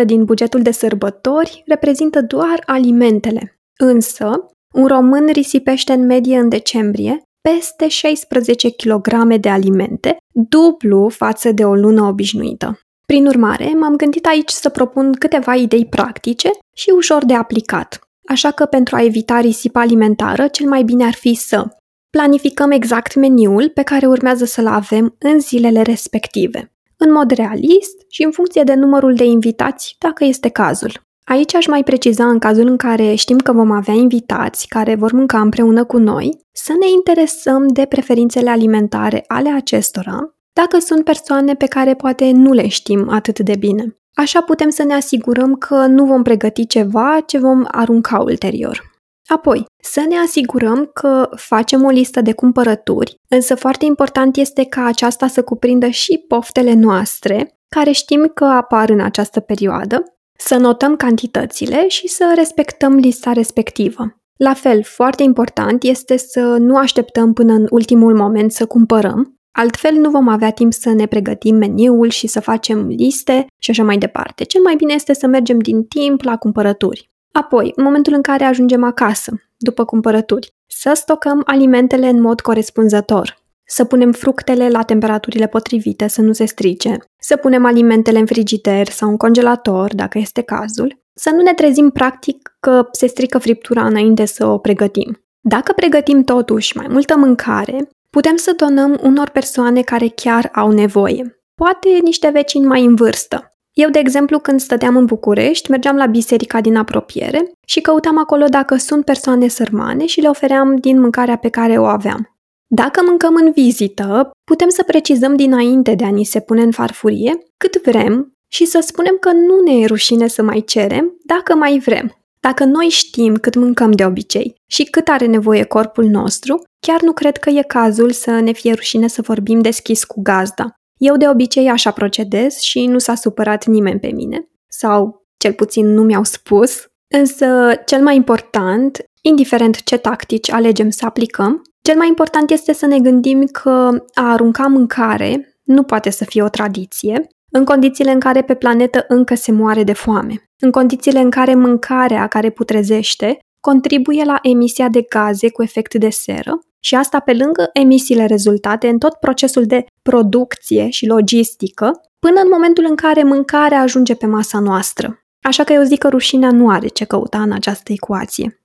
40% 0.03 0.05
din 0.05 0.25
bugetul 0.25 0.61
de 0.61 0.71
sărbători 0.71 1.63
reprezintă 1.65 2.21
doar 2.21 2.63
alimentele. 2.65 3.60
Însă, 3.83 4.45
un 4.73 4.87
român 4.87 5.27
risipește 5.31 5.93
în 5.93 6.05
medie 6.05 6.37
în 6.37 6.49
decembrie 6.49 7.21
peste 7.41 7.87
16 7.87 8.69
kg 8.71 9.35
de 9.39 9.49
alimente, 9.49 10.17
dublu 10.33 11.09
față 11.09 11.51
de 11.51 11.65
o 11.65 11.75
lună 11.75 12.01
obișnuită. 12.01 12.79
Prin 13.07 13.25
urmare, 13.25 13.73
m-am 13.79 13.95
gândit 13.95 14.25
aici 14.25 14.49
să 14.49 14.69
propun 14.69 15.13
câteva 15.13 15.55
idei 15.55 15.85
practice 15.85 16.49
și 16.75 16.91
ușor 16.95 17.25
de 17.25 17.33
aplicat. 17.33 17.99
Așa 18.27 18.51
că 18.51 18.65
pentru 18.65 18.95
a 18.95 19.03
evita 19.03 19.39
risipa 19.39 19.79
alimentară, 19.79 20.47
cel 20.47 20.67
mai 20.67 20.83
bine 20.83 21.05
ar 21.05 21.13
fi 21.13 21.33
să 21.33 21.67
planificăm 22.09 22.71
exact 22.71 23.15
meniul 23.15 23.69
pe 23.69 23.83
care 23.83 24.07
urmează 24.07 24.45
să-l 24.45 24.67
avem 24.67 25.15
în 25.19 25.39
zilele 25.39 25.81
respective, 25.81 26.71
în 26.97 27.11
mod 27.11 27.31
realist 27.31 28.05
și 28.09 28.23
în 28.23 28.31
funcție 28.31 28.63
de 28.63 28.73
numărul 28.73 29.15
de 29.15 29.23
invitați, 29.23 29.95
dacă 29.99 30.23
este 30.23 30.49
cazul. 30.49 31.09
Aici 31.23 31.55
aș 31.55 31.67
mai 31.67 31.83
preciza 31.83 32.29
în 32.29 32.39
cazul 32.39 32.67
în 32.67 32.77
care 32.77 33.15
știm 33.15 33.37
că 33.37 33.51
vom 33.51 33.71
avea 33.71 33.93
invitați 33.93 34.67
care 34.67 34.95
vor 34.95 35.11
mânca 35.11 35.41
împreună 35.41 35.83
cu 35.83 35.97
noi, 35.97 36.39
să 36.51 36.73
ne 36.79 36.89
interesăm 36.89 37.67
de 37.67 37.85
preferințele 37.85 38.49
alimentare 38.49 39.23
ale 39.27 39.49
acestora 39.49 40.35
dacă 40.53 40.79
sunt 40.79 41.03
persoane 41.03 41.55
pe 41.55 41.65
care 41.65 41.93
poate 41.93 42.31
nu 42.31 42.53
le 42.53 42.67
știm 42.67 43.09
atât 43.09 43.39
de 43.39 43.55
bine. 43.55 43.95
Așa 44.13 44.41
putem 44.41 44.69
să 44.69 44.83
ne 44.83 44.93
asigurăm 44.93 45.55
că 45.55 45.85
nu 45.85 46.05
vom 46.05 46.23
pregăti 46.23 46.67
ceva 46.67 47.19
ce 47.25 47.37
vom 47.37 47.63
arunca 47.67 48.19
ulterior. 48.19 48.89
Apoi, 49.27 49.65
să 49.83 50.05
ne 50.09 50.17
asigurăm 50.17 50.89
că 50.93 51.29
facem 51.35 51.83
o 51.83 51.89
listă 51.89 52.21
de 52.21 52.33
cumpărături, 52.33 53.15
însă 53.27 53.55
foarte 53.55 53.85
important 53.85 54.35
este 54.35 54.65
ca 54.65 54.85
aceasta 54.85 55.27
să 55.27 55.43
cuprindă 55.43 55.87
și 55.87 56.25
poftele 56.27 56.73
noastre, 56.73 57.57
care 57.69 57.91
știm 57.91 58.31
că 58.33 58.45
apar 58.45 58.89
în 58.89 58.99
această 58.99 59.39
perioadă, 59.39 60.03
să 60.41 60.55
notăm 60.55 60.95
cantitățile 60.95 61.87
și 61.87 62.07
să 62.07 62.33
respectăm 62.35 62.93
lista 62.93 63.31
respectivă. 63.31 64.15
La 64.37 64.53
fel, 64.53 64.83
foarte 64.83 65.23
important 65.23 65.83
este 65.83 66.17
să 66.17 66.41
nu 66.59 66.77
așteptăm 66.77 67.33
până 67.33 67.53
în 67.53 67.67
ultimul 67.69 68.15
moment 68.15 68.51
să 68.51 68.65
cumpărăm, 68.65 69.41
Altfel 69.51 69.93
nu 69.93 70.09
vom 70.09 70.27
avea 70.27 70.51
timp 70.51 70.73
să 70.73 70.89
ne 70.89 71.05
pregătim 71.05 71.55
meniul 71.55 72.09
și 72.09 72.27
să 72.27 72.39
facem 72.39 72.87
liste 72.87 73.45
și 73.57 73.69
așa 73.69 73.83
mai 73.83 73.97
departe. 73.97 74.43
Cel 74.43 74.61
mai 74.61 74.75
bine 74.75 74.93
este 74.93 75.13
să 75.13 75.27
mergem 75.27 75.59
din 75.59 75.83
timp 75.83 76.21
la 76.21 76.37
cumpărături. 76.37 77.09
Apoi, 77.31 77.71
în 77.75 77.83
momentul 77.83 78.13
în 78.13 78.21
care 78.21 78.43
ajungem 78.43 78.83
acasă, 78.83 79.31
după 79.57 79.85
cumpărături, 79.85 80.53
să 80.67 80.91
stocăm 80.95 81.41
alimentele 81.45 82.07
în 82.07 82.21
mod 82.21 82.41
corespunzător, 82.41 83.40
să 83.65 83.85
punem 83.85 84.11
fructele 84.11 84.69
la 84.69 84.83
temperaturile 84.83 85.47
potrivite 85.47 86.07
să 86.07 86.21
nu 86.21 86.33
se 86.33 86.45
strice, 86.45 86.97
să 87.19 87.35
punem 87.35 87.65
alimentele 87.65 88.19
în 88.19 88.25
frigider 88.25 88.87
sau 88.87 89.09
în 89.09 89.17
congelator, 89.17 89.95
dacă 89.95 90.17
este 90.17 90.41
cazul, 90.41 91.01
să 91.13 91.29
nu 91.29 91.41
ne 91.41 91.53
trezim 91.53 91.89
practic 91.89 92.55
că 92.59 92.87
se 92.91 93.07
strică 93.07 93.37
friptura 93.37 93.85
înainte 93.85 94.25
să 94.25 94.45
o 94.45 94.57
pregătim. 94.57 95.25
Dacă 95.43 95.73
pregătim 95.75 96.23
totuși 96.23 96.77
mai 96.77 96.87
multă 96.89 97.17
mâncare, 97.17 97.89
Putem 98.11 98.35
să 98.35 98.53
donăm 98.57 98.99
unor 99.03 99.29
persoane 99.29 99.81
care 99.81 100.07
chiar 100.07 100.49
au 100.53 100.71
nevoie. 100.71 101.41
Poate 101.55 101.89
niște 102.03 102.29
vecini 102.29 102.65
mai 102.65 102.85
în 102.85 102.95
vârstă. 102.95 103.55
Eu, 103.73 103.89
de 103.89 103.99
exemplu, 103.99 104.39
când 104.39 104.59
stăteam 104.59 104.95
în 104.95 105.05
București, 105.05 105.69
mergeam 105.69 105.95
la 105.95 106.05
biserica 106.05 106.61
din 106.61 106.75
apropiere 106.75 107.51
și 107.65 107.81
căutam 107.81 108.17
acolo 108.17 108.45
dacă 108.45 108.75
sunt 108.75 109.05
persoane 109.05 109.47
sărmane 109.47 110.05
și 110.05 110.21
le 110.21 110.27
ofeream 110.27 110.75
din 110.75 110.99
mâncarea 110.99 111.35
pe 111.35 111.49
care 111.49 111.77
o 111.77 111.85
aveam. 111.85 112.39
Dacă 112.73 113.01
mâncăm 113.05 113.35
în 113.35 113.51
vizită, 113.51 114.31
putem 114.43 114.69
să 114.69 114.83
precizăm 114.83 115.35
dinainte 115.35 115.95
de 115.95 116.03
a 116.03 116.09
ni 116.09 116.23
se 116.23 116.39
pune 116.39 116.61
în 116.61 116.71
farfurie 116.71 117.37
cât 117.57 117.81
vrem 117.81 118.33
și 118.51 118.65
să 118.65 118.79
spunem 118.81 119.17
că 119.19 119.31
nu 119.31 119.61
ne 119.65 119.79
e 119.79 119.85
rușine 119.85 120.27
să 120.27 120.41
mai 120.41 120.61
cerem 120.61 121.17
dacă 121.23 121.55
mai 121.55 121.79
vrem. 121.79 122.15
Dacă 122.39 122.63
noi 122.63 122.85
știm 122.89 123.35
cât 123.35 123.55
mâncăm 123.55 123.91
de 123.91 124.05
obicei 124.05 124.55
și 124.69 124.83
cât 124.83 125.07
are 125.07 125.25
nevoie 125.25 125.63
corpul 125.63 126.05
nostru, 126.05 126.63
chiar 126.79 127.01
nu 127.01 127.13
cred 127.13 127.37
că 127.37 127.49
e 127.49 127.61
cazul 127.61 128.11
să 128.11 128.39
ne 128.39 128.51
fie 128.51 128.73
rușine 128.73 129.07
să 129.07 129.21
vorbim 129.21 129.61
deschis 129.61 130.03
cu 130.03 130.21
gazda. 130.21 130.73
Eu 130.99 131.17
de 131.17 131.29
obicei 131.29 131.69
așa 131.69 131.91
procedez 131.91 132.57
și 132.57 132.85
nu 132.85 132.97
s-a 132.97 133.15
supărat 133.15 133.65
nimeni 133.65 133.99
pe 133.99 134.07
mine. 134.07 134.49
Sau, 134.67 135.25
cel 135.37 135.53
puțin, 135.53 135.93
nu 135.93 136.01
mi-au 136.01 136.23
spus. 136.23 136.85
Însă, 137.13 137.73
cel 137.85 138.01
mai 138.01 138.15
important, 138.15 139.03
indiferent 139.21 139.83
ce 139.83 139.97
tactici 139.97 140.51
alegem 140.51 140.89
să 140.89 141.05
aplicăm, 141.05 141.61
cel 141.81 141.97
mai 141.97 142.07
important 142.07 142.49
este 142.49 142.73
să 142.73 142.85
ne 142.85 142.99
gândim 142.99 143.43
că 143.43 144.03
a 144.13 144.31
arunca 144.31 144.67
mâncare 144.67 145.55
nu 145.63 145.83
poate 145.83 146.09
să 146.09 146.25
fie 146.25 146.43
o 146.43 146.49
tradiție, 146.49 147.27
în 147.51 147.65
condițiile 147.65 148.11
în 148.11 148.19
care 148.19 148.41
pe 148.41 148.55
planetă 148.55 149.05
încă 149.07 149.35
se 149.35 149.51
moare 149.51 149.83
de 149.83 149.93
foame, 149.93 150.43
în 150.59 150.71
condițiile 150.71 151.19
în 151.19 151.29
care 151.29 151.55
mâncarea 151.55 152.27
care 152.27 152.49
putrezește 152.49 153.39
contribuie 153.61 154.23
la 154.23 154.39
emisia 154.41 154.89
de 154.89 155.01
gaze 155.01 155.49
cu 155.49 155.63
efect 155.63 155.93
de 155.93 156.09
seră 156.09 156.59
și 156.79 156.95
asta 156.95 157.19
pe 157.19 157.33
lângă 157.33 157.69
emisiile 157.73 158.25
rezultate 158.25 158.87
în 158.87 158.97
tot 158.97 159.13
procesul 159.13 159.65
de 159.65 159.85
producție 160.01 160.89
și 160.89 161.05
logistică, 161.05 161.91
până 162.19 162.39
în 162.41 162.49
momentul 162.51 162.85
în 162.89 162.95
care 162.95 163.23
mâncarea 163.23 163.81
ajunge 163.81 164.15
pe 164.15 164.25
masa 164.25 164.59
noastră. 164.59 165.19
Așa 165.43 165.63
că 165.63 165.73
eu 165.73 165.83
zic 165.83 165.99
că 165.99 166.07
rușinea 166.07 166.51
nu 166.51 166.69
are 166.69 166.87
ce 166.87 167.05
căuta 167.05 167.41
în 167.41 167.51
această 167.51 167.91
ecuație. 167.91 168.60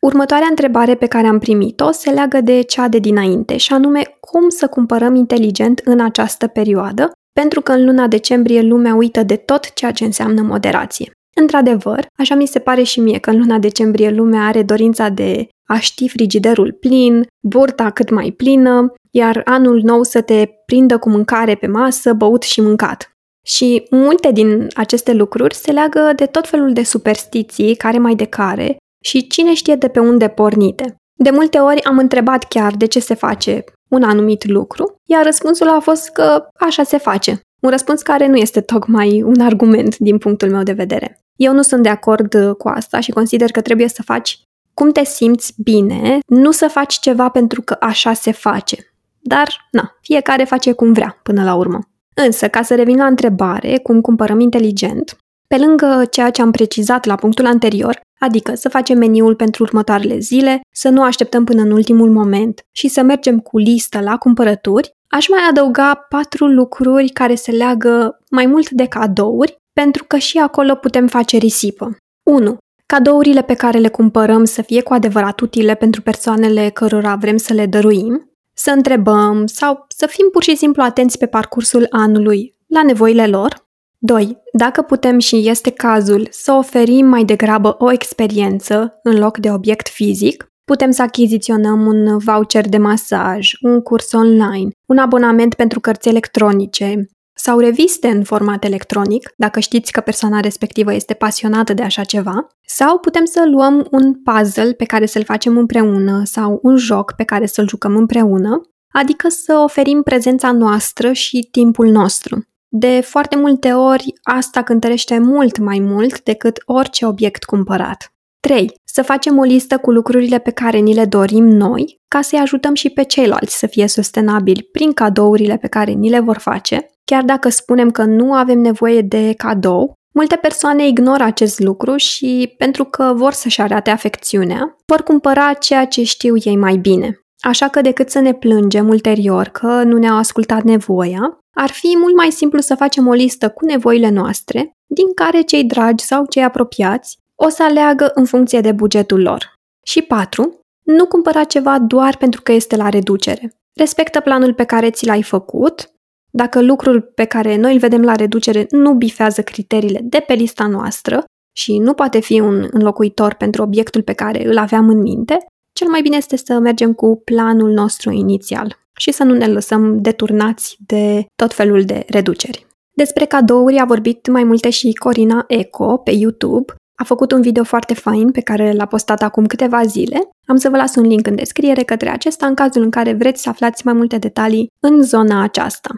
Următoarea 0.00 0.46
întrebare 0.50 0.94
pe 0.94 1.06
care 1.06 1.26
am 1.26 1.38
primit-o 1.38 1.90
se 1.90 2.10
leagă 2.10 2.40
de 2.40 2.60
cea 2.60 2.88
de 2.88 2.98
dinainte, 2.98 3.56
și 3.56 3.72
anume 3.72 4.02
cum 4.20 4.48
să 4.48 4.66
cumpărăm 4.66 5.14
inteligent 5.14 5.80
în 5.84 6.00
această 6.00 6.46
perioadă, 6.46 7.12
pentru 7.32 7.60
că 7.60 7.72
în 7.72 7.84
luna 7.84 8.06
decembrie 8.06 8.62
lumea 8.62 8.94
uită 8.94 9.22
de 9.22 9.36
tot 9.36 9.72
ceea 9.72 9.90
ce 9.90 10.04
înseamnă 10.04 10.42
moderație. 10.42 11.10
Într-adevăr, 11.36 12.06
așa 12.18 12.34
mi 12.34 12.46
se 12.46 12.58
pare 12.58 12.82
și 12.82 13.00
mie 13.00 13.18
că 13.18 13.30
în 13.30 13.38
luna 13.38 13.58
decembrie 13.58 14.10
lumea 14.10 14.46
are 14.46 14.62
dorința 14.62 15.08
de 15.08 15.48
a 15.68 15.78
ști 15.78 16.08
frigiderul 16.08 16.72
plin, 16.72 17.26
burta 17.46 17.90
cât 17.90 18.10
mai 18.10 18.30
plină, 18.30 18.92
iar 19.10 19.40
anul 19.44 19.80
nou 19.84 20.02
să 20.02 20.20
te 20.20 20.46
prindă 20.66 20.98
cu 20.98 21.08
mâncare 21.10 21.54
pe 21.54 21.66
masă, 21.66 22.12
băut 22.12 22.42
și 22.42 22.60
mâncat. 22.60 23.10
Și 23.46 23.86
multe 23.90 24.32
din 24.32 24.66
aceste 24.74 25.12
lucruri 25.12 25.54
se 25.54 25.72
leagă 25.72 26.12
de 26.16 26.26
tot 26.26 26.48
felul 26.48 26.72
de 26.72 26.82
superstiții 26.82 27.74
care 27.74 27.98
mai 27.98 28.14
de 28.14 28.24
care 28.24 28.76
și 29.08 29.26
cine 29.26 29.54
știe 29.54 29.74
de 29.74 29.88
pe 29.88 29.98
unde 29.98 30.28
pornite. 30.28 30.96
De 31.14 31.30
multe 31.30 31.58
ori 31.58 31.84
am 31.84 31.98
întrebat 31.98 32.44
chiar 32.44 32.72
de 32.72 32.86
ce 32.86 33.00
se 33.00 33.14
face 33.14 33.64
un 33.88 34.02
anumit 34.02 34.44
lucru, 34.46 34.94
iar 35.04 35.24
răspunsul 35.24 35.68
a 35.68 35.80
fost 35.80 36.08
că 36.08 36.48
așa 36.54 36.82
se 36.82 36.98
face. 36.98 37.40
Un 37.60 37.70
răspuns 37.70 38.02
care 38.02 38.26
nu 38.26 38.36
este 38.36 38.60
tocmai 38.60 39.22
un 39.22 39.40
argument 39.40 39.96
din 39.96 40.18
punctul 40.18 40.50
meu 40.50 40.62
de 40.62 40.72
vedere. 40.72 41.20
Eu 41.36 41.52
nu 41.52 41.62
sunt 41.62 41.82
de 41.82 41.88
acord 41.88 42.54
cu 42.58 42.68
asta 42.68 43.00
și 43.00 43.10
consider 43.10 43.50
că 43.50 43.60
trebuie 43.60 43.88
să 43.88 44.02
faci 44.02 44.40
cum 44.74 44.90
te 44.90 45.04
simți 45.04 45.54
bine, 45.62 46.18
nu 46.26 46.50
să 46.50 46.68
faci 46.68 46.98
ceva 46.98 47.28
pentru 47.28 47.62
că 47.62 47.76
așa 47.80 48.12
se 48.12 48.32
face. 48.32 48.76
Dar, 49.20 49.68
na, 49.70 49.96
fiecare 50.00 50.44
face 50.44 50.72
cum 50.72 50.92
vrea 50.92 51.20
până 51.22 51.44
la 51.44 51.54
urmă. 51.54 51.78
Însă, 52.14 52.48
ca 52.48 52.62
să 52.62 52.74
revin 52.74 52.96
la 52.96 53.06
întrebare, 53.06 53.78
cum 53.78 54.00
cumpărăm 54.00 54.40
inteligent, 54.40 55.16
pe 55.46 55.56
lângă 55.56 56.04
ceea 56.10 56.30
ce 56.30 56.42
am 56.42 56.50
precizat 56.50 57.04
la 57.04 57.14
punctul 57.14 57.46
anterior, 57.46 58.00
adică 58.18 58.54
să 58.54 58.68
facem 58.68 58.98
meniul 58.98 59.34
pentru 59.34 59.62
următoarele 59.62 60.18
zile, 60.18 60.60
să 60.74 60.88
nu 60.88 61.02
așteptăm 61.02 61.44
până 61.44 61.62
în 61.62 61.70
ultimul 61.70 62.10
moment 62.10 62.66
și 62.72 62.88
să 62.88 63.02
mergem 63.02 63.38
cu 63.38 63.58
listă 63.58 64.00
la 64.00 64.16
cumpărături, 64.16 64.90
aș 65.08 65.28
mai 65.28 65.40
adăuga 65.50 66.06
patru 66.08 66.46
lucruri 66.46 67.08
care 67.08 67.34
se 67.34 67.50
leagă 67.50 68.18
mai 68.30 68.46
mult 68.46 68.70
de 68.70 68.86
cadouri, 68.86 69.56
pentru 69.72 70.04
că 70.04 70.16
și 70.16 70.38
acolo 70.38 70.74
putem 70.74 71.06
face 71.06 71.36
risipă. 71.36 71.96
1. 72.22 72.56
Cadourile 72.86 73.42
pe 73.42 73.54
care 73.54 73.78
le 73.78 73.88
cumpărăm 73.88 74.44
să 74.44 74.62
fie 74.62 74.82
cu 74.82 74.92
adevărat 74.92 75.40
utile 75.40 75.74
pentru 75.74 76.02
persoanele 76.02 76.68
cărora 76.68 77.14
vrem 77.14 77.36
să 77.36 77.52
le 77.52 77.66
dăruim, 77.66 78.30
să 78.56 78.70
întrebăm 78.70 79.46
sau 79.46 79.84
să 79.88 80.06
fim 80.06 80.28
pur 80.32 80.42
și 80.42 80.56
simplu 80.56 80.82
atenți 80.82 81.18
pe 81.18 81.26
parcursul 81.26 81.86
anului 81.90 82.56
la 82.66 82.82
nevoile 82.82 83.26
lor. 83.26 83.67
2. 84.00 84.38
Dacă 84.52 84.82
putem 84.82 85.18
și 85.18 85.48
este 85.48 85.70
cazul 85.70 86.26
să 86.30 86.52
oferim 86.52 87.06
mai 87.06 87.24
degrabă 87.24 87.76
o 87.78 87.92
experiență 87.92 88.98
în 89.02 89.18
loc 89.18 89.38
de 89.38 89.50
obiect 89.50 89.88
fizic, 89.88 90.46
putem 90.64 90.90
să 90.90 91.02
achiziționăm 91.02 91.86
un 91.86 92.18
voucher 92.18 92.68
de 92.68 92.76
masaj, 92.76 93.50
un 93.60 93.80
curs 93.80 94.12
online, 94.12 94.68
un 94.88 94.98
abonament 94.98 95.54
pentru 95.54 95.80
cărți 95.80 96.08
electronice 96.08 97.08
sau 97.38 97.58
reviste 97.58 98.08
în 98.08 98.24
format 98.24 98.64
electronic, 98.64 99.32
dacă 99.36 99.60
știți 99.60 99.92
că 99.92 100.00
persoana 100.00 100.40
respectivă 100.40 100.94
este 100.94 101.14
pasionată 101.14 101.74
de 101.74 101.82
așa 101.82 102.04
ceva, 102.04 102.46
sau 102.66 102.98
putem 102.98 103.24
să 103.24 103.44
luăm 103.50 103.86
un 103.90 104.14
puzzle 104.22 104.72
pe 104.72 104.84
care 104.84 105.06
să-l 105.06 105.24
facem 105.24 105.56
împreună 105.56 106.22
sau 106.24 106.58
un 106.62 106.76
joc 106.76 107.12
pe 107.12 107.24
care 107.24 107.46
să-l 107.46 107.68
jucăm 107.68 107.96
împreună, 107.96 108.60
adică 108.92 109.28
să 109.28 109.60
oferim 109.64 110.02
prezența 110.02 110.52
noastră 110.52 111.12
și 111.12 111.48
timpul 111.50 111.86
nostru. 111.86 112.42
De 112.68 113.00
foarte 113.00 113.36
multe 113.36 113.72
ori, 113.72 114.12
asta 114.22 114.62
cântărește 114.62 115.18
mult 115.18 115.58
mai 115.58 115.78
mult 115.78 116.22
decât 116.22 116.62
orice 116.66 117.06
obiect 117.06 117.44
cumpărat. 117.44 118.12
3. 118.40 118.72
Să 118.84 119.02
facem 119.02 119.38
o 119.38 119.42
listă 119.42 119.78
cu 119.78 119.90
lucrurile 119.90 120.38
pe 120.38 120.50
care 120.50 120.78
ni 120.78 120.94
le 120.94 121.04
dorim 121.04 121.44
noi, 121.44 122.00
ca 122.08 122.20
să-i 122.20 122.38
ajutăm 122.38 122.74
și 122.74 122.90
pe 122.90 123.02
ceilalți 123.02 123.58
să 123.58 123.66
fie 123.66 123.86
sustenabili 123.86 124.68
prin 124.72 124.92
cadourile 124.92 125.56
pe 125.56 125.66
care 125.66 125.90
ni 125.90 126.10
le 126.10 126.20
vor 126.20 126.38
face. 126.38 126.90
Chiar 127.04 127.22
dacă 127.22 127.48
spunem 127.48 127.90
că 127.90 128.04
nu 128.04 128.32
avem 128.32 128.58
nevoie 128.58 129.00
de 129.00 129.34
cadou, 129.36 129.92
multe 130.14 130.36
persoane 130.36 130.86
ignoră 130.86 131.24
acest 131.24 131.58
lucru 131.58 131.96
și, 131.96 132.54
pentru 132.58 132.84
că 132.84 133.12
vor 133.16 133.32
să-și 133.32 133.60
arate 133.60 133.90
afecțiunea, 133.90 134.76
vor 134.86 135.02
cumpăra 135.02 135.52
ceea 135.52 135.86
ce 135.86 136.02
știu 136.02 136.34
ei 136.36 136.56
mai 136.56 136.76
bine. 136.76 137.18
Așa 137.40 137.68
că 137.68 137.80
decât 137.80 138.10
să 138.10 138.18
ne 138.20 138.34
plângem 138.34 138.88
ulterior 138.88 139.46
că 139.46 139.82
nu 139.82 139.98
ne-au 139.98 140.16
ascultat 140.16 140.62
nevoia, 140.62 141.38
ar 141.60 141.70
fi 141.70 141.96
mult 142.00 142.16
mai 142.16 142.30
simplu 142.30 142.60
să 142.60 142.74
facem 142.74 143.06
o 143.06 143.12
listă 143.12 143.48
cu 143.48 143.64
nevoile 143.64 144.08
noastre, 144.08 144.72
din 144.86 145.14
care 145.14 145.40
cei 145.40 145.64
dragi 145.64 146.04
sau 146.04 146.26
cei 146.26 146.42
apropiați 146.42 147.18
o 147.34 147.48
să 147.48 147.62
aleagă 147.62 148.10
în 148.14 148.24
funcție 148.24 148.60
de 148.60 148.72
bugetul 148.72 149.22
lor. 149.22 149.54
Și 149.82 150.02
4. 150.02 150.60
Nu 150.82 151.06
cumpăra 151.06 151.44
ceva 151.44 151.78
doar 151.78 152.16
pentru 152.16 152.42
că 152.42 152.52
este 152.52 152.76
la 152.76 152.88
reducere. 152.88 153.52
Respectă 153.74 154.20
planul 154.20 154.54
pe 154.54 154.64
care 154.64 154.90
ți 154.90 155.06
l-ai 155.06 155.22
făcut. 155.22 155.90
Dacă 156.30 156.62
lucrul 156.62 157.00
pe 157.00 157.24
care 157.24 157.56
noi 157.56 157.72
îl 157.72 157.78
vedem 157.78 158.02
la 158.02 158.14
reducere 158.14 158.66
nu 158.70 158.94
bifează 158.94 159.42
criteriile 159.42 160.00
de 160.02 160.24
pe 160.26 160.32
lista 160.32 160.66
noastră 160.66 161.24
și 161.56 161.78
nu 161.78 161.94
poate 161.94 162.20
fi 162.20 162.40
un 162.40 162.68
înlocuitor 162.70 163.34
pentru 163.34 163.62
obiectul 163.62 164.02
pe 164.02 164.12
care 164.12 164.46
îl 164.46 164.58
aveam 164.58 164.88
în 164.88 164.98
minte, 164.98 165.46
cel 165.72 165.88
mai 165.88 166.02
bine 166.02 166.16
este 166.16 166.36
să 166.36 166.58
mergem 166.58 166.92
cu 166.92 167.22
planul 167.24 167.70
nostru 167.70 168.10
inițial 168.10 168.78
și 168.98 169.12
să 169.12 169.24
nu 169.24 169.34
ne 169.34 169.46
lăsăm 169.46 170.00
deturnați 170.02 170.76
de 170.86 171.26
tot 171.36 171.54
felul 171.54 171.84
de 171.84 172.04
reduceri. 172.08 172.66
Despre 172.96 173.24
cadouri 173.24 173.78
a 173.78 173.84
vorbit 173.84 174.28
mai 174.28 174.44
multe 174.44 174.70
și 174.70 174.92
Corina 174.92 175.44
Eco 175.48 175.96
pe 175.96 176.10
YouTube. 176.10 176.74
A 177.00 177.04
făcut 177.04 177.32
un 177.32 177.40
video 177.40 177.64
foarte 177.64 177.94
fain 177.94 178.30
pe 178.30 178.40
care 178.40 178.72
l-a 178.72 178.86
postat 178.86 179.22
acum 179.22 179.46
câteva 179.46 179.84
zile. 179.84 180.28
Am 180.46 180.56
să 180.56 180.68
vă 180.68 180.76
las 180.76 180.94
un 180.94 181.06
link 181.06 181.26
în 181.26 181.34
descriere 181.34 181.82
către 181.82 182.08
acesta 182.08 182.46
în 182.46 182.54
cazul 182.54 182.82
în 182.82 182.90
care 182.90 183.12
vreți 183.12 183.42
să 183.42 183.48
aflați 183.48 183.84
mai 183.84 183.94
multe 183.94 184.18
detalii 184.18 184.66
în 184.80 185.02
zona 185.02 185.42
aceasta. 185.42 185.90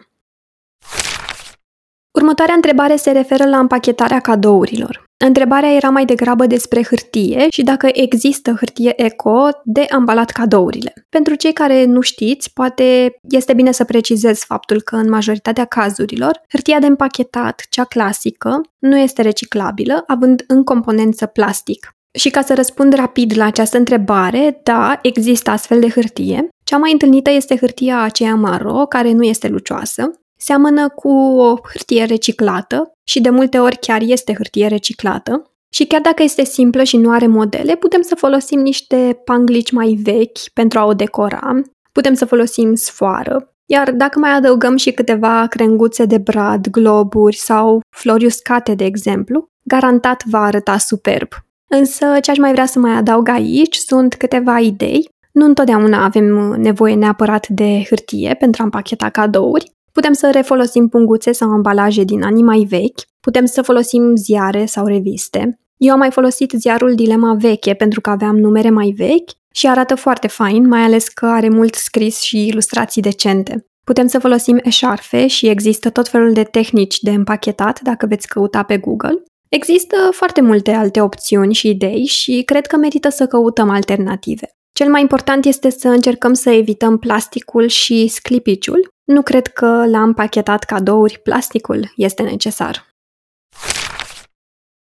Următoarea 2.11 2.55
întrebare 2.55 2.95
se 2.95 3.11
referă 3.11 3.45
la 3.45 3.59
împachetarea 3.59 4.19
cadourilor. 4.19 5.03
Întrebarea 5.25 5.73
era 5.73 5.89
mai 5.89 6.05
degrabă 6.05 6.45
despre 6.45 6.83
hârtie 6.83 7.47
și 7.49 7.63
dacă 7.63 7.89
există 7.93 8.55
hârtie 8.59 9.03
eco 9.03 9.49
de 9.63 9.85
ambalat 9.89 10.29
cadourile. 10.29 10.93
Pentru 11.09 11.35
cei 11.35 11.53
care 11.53 11.85
nu 11.85 12.01
știți, 12.01 12.53
poate 12.53 13.15
este 13.29 13.53
bine 13.53 13.71
să 13.71 13.83
precizez 13.83 14.39
faptul 14.39 14.81
că 14.81 14.95
în 14.95 15.09
majoritatea 15.09 15.65
cazurilor, 15.65 16.41
hârtia 16.49 16.79
de 16.79 16.85
împachetat, 16.85 17.65
cea 17.69 17.83
clasică, 17.83 18.61
nu 18.79 18.97
este 18.97 19.21
reciclabilă, 19.21 20.03
având 20.07 20.43
în 20.47 20.63
componență 20.63 21.25
plastic. 21.25 21.95
Și 22.13 22.29
ca 22.29 22.41
să 22.41 22.53
răspund 22.53 22.93
rapid 22.93 23.37
la 23.37 23.45
această 23.45 23.77
întrebare, 23.77 24.59
da, 24.63 24.99
există 25.01 25.49
astfel 25.49 25.79
de 25.79 25.89
hârtie. 25.89 26.47
Cea 26.63 26.77
mai 26.77 26.91
întâlnită 26.91 27.29
este 27.29 27.57
hârtia 27.57 28.01
aceea 28.01 28.35
maro, 28.35 28.85
care 28.85 29.11
nu 29.11 29.23
este 29.23 29.47
lucioasă, 29.47 30.11
seamănă 30.41 30.89
cu 30.89 31.11
o 31.37 31.55
hârtie 31.71 32.03
reciclată 32.03 32.91
și 33.07 33.21
de 33.21 33.29
multe 33.29 33.59
ori 33.59 33.77
chiar 33.77 34.01
este 34.01 34.33
hârtie 34.33 34.67
reciclată. 34.67 35.45
Și 35.73 35.85
chiar 35.85 36.01
dacă 36.01 36.23
este 36.23 36.43
simplă 36.43 36.83
și 36.83 36.97
nu 36.97 37.11
are 37.11 37.27
modele, 37.27 37.75
putem 37.75 38.01
să 38.01 38.15
folosim 38.15 38.59
niște 38.59 39.21
panglici 39.25 39.71
mai 39.71 39.99
vechi 40.03 40.39
pentru 40.53 40.79
a 40.79 40.85
o 40.85 40.93
decora, 40.93 41.61
putem 41.91 42.13
să 42.13 42.25
folosim 42.25 42.75
sfoară, 42.75 43.53
iar 43.65 43.91
dacă 43.91 44.19
mai 44.19 44.31
adăugăm 44.31 44.75
și 44.75 44.91
câteva 44.91 45.47
crenguțe 45.47 46.05
de 46.05 46.17
brad, 46.17 46.67
globuri 46.67 47.35
sau 47.35 47.79
flori 47.95 48.25
uscate, 48.25 48.75
de 48.75 48.83
exemplu, 48.83 49.45
garantat 49.63 50.23
va 50.25 50.39
arăta 50.39 50.77
superb. 50.77 51.27
Însă 51.67 52.05
ce 52.21 52.31
aș 52.31 52.37
mai 52.37 52.51
vrea 52.51 52.65
să 52.65 52.79
mai 52.79 52.91
adaug 52.91 53.29
aici 53.29 53.75
sunt 53.75 54.15
câteva 54.15 54.59
idei 54.59 55.09
Nu 55.31 55.45
întotdeauna 55.45 56.03
avem 56.03 56.25
nevoie 56.57 56.95
neapărat 56.95 57.47
de 57.47 57.83
hârtie 57.89 58.35
pentru 58.39 58.61
a 58.61 58.65
împacheta 58.65 59.09
cadouri. 59.09 59.71
Putem 60.01 60.15
să 60.15 60.29
refolosim 60.31 60.87
punguțe 60.87 61.31
sau 61.31 61.49
ambalaje 61.49 62.03
din 62.03 62.23
anii 62.23 62.43
mai 62.43 62.65
vechi, 62.69 62.99
putem 63.19 63.45
să 63.45 63.61
folosim 63.61 64.15
ziare 64.15 64.65
sau 64.65 64.85
reviste. 64.85 65.59
Eu 65.77 65.91
am 65.91 65.97
mai 65.97 66.11
folosit 66.11 66.51
ziarul 66.51 66.95
Dilema 66.95 67.33
Veche 67.33 67.73
pentru 67.73 68.01
că 68.01 68.09
aveam 68.09 68.37
numere 68.37 68.69
mai 68.69 68.93
vechi 68.97 69.29
și 69.53 69.67
arată 69.67 69.95
foarte 69.95 70.27
fain, 70.27 70.67
mai 70.67 70.81
ales 70.81 71.07
că 71.07 71.25
are 71.25 71.49
mult 71.49 71.73
scris 71.73 72.21
și 72.21 72.47
ilustrații 72.47 73.01
decente. 73.01 73.65
Putem 73.83 74.07
să 74.07 74.19
folosim 74.19 74.59
eșarfe 74.63 75.27
și 75.27 75.47
există 75.47 75.89
tot 75.89 76.07
felul 76.07 76.33
de 76.33 76.43
tehnici 76.43 76.99
de 76.99 77.11
împachetat 77.11 77.81
dacă 77.81 78.05
veți 78.05 78.27
căuta 78.27 78.63
pe 78.63 78.77
Google. 78.77 79.23
Există 79.49 79.95
foarte 80.11 80.41
multe 80.41 80.71
alte 80.71 81.01
opțiuni 81.01 81.53
și 81.53 81.69
idei 81.69 82.05
și 82.05 82.41
cred 82.45 82.67
că 82.67 82.77
merită 82.77 83.09
să 83.09 83.25
căutăm 83.27 83.69
alternative. 83.69 84.55
Cel 84.73 84.89
mai 84.89 85.01
important 85.01 85.45
este 85.45 85.69
să 85.69 85.87
încercăm 85.87 86.33
să 86.33 86.49
evităm 86.49 86.97
plasticul 86.97 87.67
și 87.67 88.07
sclipiciul. 88.07 88.87
Nu 89.03 89.21
cred 89.21 89.47
că 89.47 89.85
la 89.85 90.01
împachetat 90.01 90.63
cadouri 90.63 91.19
plasticul 91.23 91.91
este 91.95 92.23
necesar. 92.23 92.89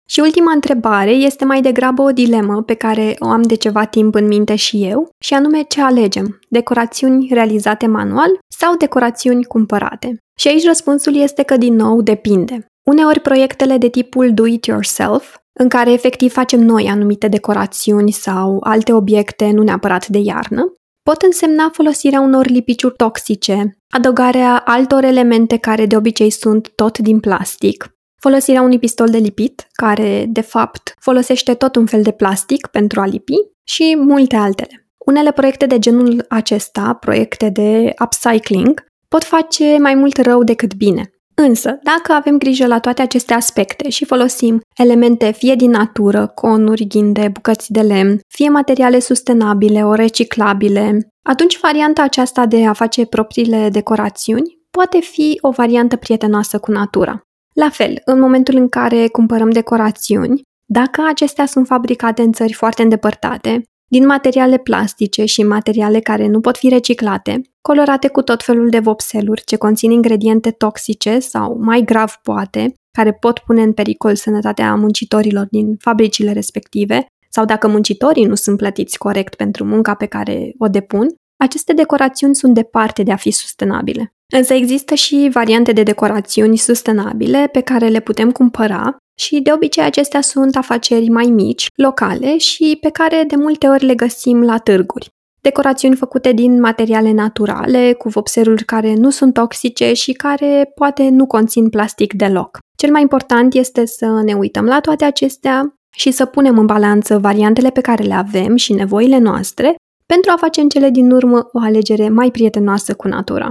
Și 0.10 0.20
ultima 0.20 0.52
întrebare 0.52 1.12
este 1.12 1.46
mai 1.46 1.62
degrabă 1.62 2.02
o 2.02 2.12
dilemă 2.12 2.62
pe 2.62 2.74
care 2.74 3.16
o 3.20 3.28
am 3.28 3.42
de 3.42 3.56
ceva 3.56 3.86
timp 3.86 4.16
în 4.16 4.28
minte 4.28 4.56
și 4.56 4.86
eu, 4.86 5.10
și 5.24 5.34
anume 5.34 5.62
ce 5.62 5.82
alegem, 5.82 6.40
decorațiuni 6.50 7.28
realizate 7.32 7.88
manual 7.88 8.40
sau 8.48 8.76
decorațiuni 8.76 9.44
cumpărate. 9.44 10.18
Și 10.40 10.48
aici 10.48 10.66
răspunsul 10.66 11.16
este 11.16 11.44
că 11.44 11.58
din 11.58 11.76
nou 11.76 12.02
depinde. 12.02 12.66
Uneori 12.90 13.20
proiectele 13.20 13.78
de 13.78 13.90
tipul 13.90 14.34
do-it-yourself, 14.34 15.36
în 15.58 15.70
care 15.70 15.92
efectiv 15.92 16.32
facem 16.32 16.60
noi 16.60 16.88
anumite 16.88 17.28
decorațiuni 17.28 18.12
sau 18.12 18.58
alte 18.60 18.94
obiecte 18.94 19.52
nu 19.52 19.64
neapărat 19.64 20.08
de 20.08 20.18
iarnă, 20.18 20.74
pot 21.04 21.22
însemna 21.22 21.70
folosirea 21.74 22.22
unor 22.22 22.48
lipiciuri 22.48 22.96
toxice, 22.96 23.78
adăugarea 23.90 24.58
altor 24.66 25.04
elemente 25.04 25.58
care 25.58 25.86
de 25.86 25.96
obicei 25.96 26.30
sunt 26.30 26.72
tot 26.76 26.98
din 26.98 27.20
plastic, 27.20 27.98
folosirea 28.22 28.62
unui 28.62 28.80
pistol 28.80 29.08
de 29.08 29.18
lipit, 29.18 29.68
care, 29.72 30.26
de 30.30 30.42
fapt, 30.42 30.94
folosește 31.00 31.54
tot 31.54 31.76
un 31.76 31.86
fel 31.86 32.02
de 32.02 32.12
plastic 32.12 32.68
pentru 32.68 33.02
a 33.02 33.06
lipi 33.06 33.36
și 33.64 33.96
multe 34.00 34.36
altele. 34.36 34.88
Unele 34.98 35.32
proiecte 35.32 35.66
de 35.66 35.80
genul 35.80 36.26
acesta, 36.30 36.94
proiecte 36.94 37.50
de 37.50 37.94
upcycling, 38.04 38.86
pot 39.08 39.24
face 39.24 39.78
mai 39.78 39.96
mult 39.96 40.18
rău 40.18 40.44
decât 40.44 40.74
bine. 40.76 41.12
Însă, 41.36 41.80
dacă 41.84 42.12
avem 42.12 42.38
grijă 42.38 42.68
la 42.68 42.80
toate 42.80 43.02
aceste 43.02 43.34
aspecte 43.34 43.90
și 43.90 44.06
folosim 44.06 44.62
elemente 44.78 45.32
fie 45.32 45.56
din 45.56 45.70
natură, 45.70 46.28
conuri, 46.28 46.88
ghinde, 46.88 47.30
bucăți 47.34 47.72
de 47.72 47.82
lemn, 47.82 48.20
fie 48.28 48.50
materiale 48.50 49.00
sustenabile, 49.00 49.86
ori 49.86 50.02
reciclabile, 50.02 51.08
atunci 51.30 51.60
varianta 51.60 52.02
aceasta 52.02 52.46
de 52.46 52.66
a 52.66 52.74
face 52.74 53.06
propriile 53.06 53.70
decorațiuni 53.70 54.58
poate 54.72 55.00
fi 55.00 55.38
o 55.42 55.50
variantă 55.50 55.96
prietenoasă 55.96 56.60
cu 56.60 56.72
natura. 56.72 57.22
La 57.54 57.70
fel, 57.70 58.02
în 58.06 58.20
momentul 58.20 58.56
în 58.56 58.70
care 58.70 59.08
cumpărăm 59.08 59.50
decorațiuni, 59.50 60.42
dacă 60.66 61.04
acestea 61.08 61.46
sunt 61.46 61.68
fabricate 61.68 62.22
în 62.22 62.32
țări 62.32 62.54
foarte 62.54 62.82
îndepărtate, 62.82 63.64
din 63.90 64.06
materiale 64.06 64.58
plastice 64.58 65.26
și 65.26 65.44
materiale 65.44 66.00
care 66.00 66.28
nu 66.28 66.40
pot 66.40 66.58
fi 66.58 66.70
reciclate, 66.70 67.42
colorate 67.62 68.08
cu 68.08 68.22
tot 68.22 68.44
felul 68.44 68.70
de 68.70 68.80
vopseluri 68.80 69.44
ce 69.44 69.56
conțin 69.56 69.92
ingrediente 69.92 70.52
toxice 70.52 71.20
sau, 71.20 71.58
mai 71.60 71.82
grav 71.82 72.20
poate, 72.24 72.74
care 72.98 73.14
pot 73.14 73.40
pune 73.40 73.62
în 73.62 73.74
pericol 73.74 74.16
sănătatea 74.16 74.76
muncitorilor 74.76 75.48
din 75.52 75.76
fabricile 75.80 76.32
respective, 76.32 77.06
sau 77.30 77.46
dacă 77.46 77.68
muncitorii 77.68 78.26
nu 78.26 78.36
sunt 78.36 78.58
plătiți 78.58 78.98
corect 78.98 79.36
pentru 79.36 79.64
munca 79.64 79.94
pe 79.94 80.06
care 80.06 80.54
o 80.58 80.68
depun, 80.68 81.08
aceste 81.40 81.74
decorațiuni 81.74 82.36
sunt 82.36 82.54
departe 82.54 83.04
de 83.04 83.12
a 83.12 83.16
fi 83.16 83.32
sustenabile. 83.32 84.14
Însă 84.34 84.54
există 84.54 84.96
și 84.96 85.30
variante 85.32 85.72
de 85.72 85.84
decorațiuni 85.84 86.58
sustenabile 86.58 87.50
pe 87.52 87.62
care 87.62 87.88
le 87.88 88.00
putem 88.00 88.32
cumpăra 88.32 88.98
și 89.20 89.40
de 89.40 89.52
obicei 89.52 89.84
acestea 89.84 90.22
sunt 90.22 90.56
afaceri 90.56 91.10
mai 91.10 91.26
mici, 91.26 91.68
locale 91.76 92.38
și 92.38 92.78
pe 92.82 92.90
care 92.90 93.24
de 93.28 93.36
multe 93.36 93.68
ori 93.68 93.86
le 93.86 93.96
găsim 93.96 94.44
la 94.44 94.58
târguri. 94.58 95.10
Decorațiuni 95.48 95.96
făcute 95.96 96.32
din 96.32 96.60
materiale 96.60 97.12
naturale, 97.12 97.94
cu 97.94 98.10
vopseruri 98.10 98.64
care 98.64 98.94
nu 98.94 99.10
sunt 99.10 99.34
toxice 99.34 99.94
și 99.94 100.12
care 100.12 100.72
poate 100.76 101.10
nu 101.10 101.26
conțin 101.26 101.70
plastic 101.70 102.14
deloc. 102.14 102.58
Cel 102.78 102.92
mai 102.92 103.02
important 103.02 103.54
este 103.54 103.86
să 103.86 104.22
ne 104.26 104.34
uităm 104.34 104.66
la 104.66 104.80
toate 104.80 105.06
acestea 105.06 105.74
și 105.96 106.12
să 106.12 106.26
punem 106.26 106.58
în 106.58 106.66
balanță 106.66 107.18
variantele 107.18 107.70
pe 107.70 107.82
care 107.82 108.04
le 108.04 108.14
avem 108.14 108.56
și 108.56 108.74
nevoile 108.74 109.18
noastre 109.18 109.76
pentru 110.06 110.32
a 110.32 110.38
face 110.38 110.62
în 110.62 110.70
cele 110.70 110.90
din 110.90 111.12
urmă 111.12 111.50
o 111.52 111.60
alegere 111.60 112.10
mai 112.10 112.32
prietenoasă 112.32 112.96
cu 112.96 113.08
natura. 113.08 113.50